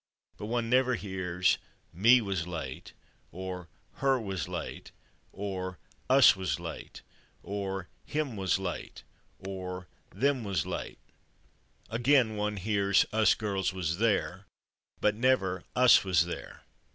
[0.37, 1.59] But one never hears
[1.93, 2.93] "/me/ was late"
[3.31, 3.69] or
[3.99, 4.91] "/her/ was late"
[5.31, 5.77] or
[6.09, 7.03] "/us/ was late"
[7.43, 9.03] or "/him/ was late"
[9.37, 10.97] or "/them/ was late."
[11.87, 14.47] Again, one hears "/us/ girls was there"
[14.99, 16.63] but never "/us/ was there."